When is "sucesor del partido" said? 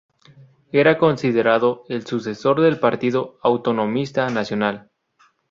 2.07-3.37